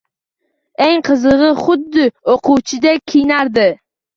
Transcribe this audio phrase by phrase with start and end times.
[0.85, 3.69] Eng qizigʻi, xuddi oʻquvchidek kiyinardi.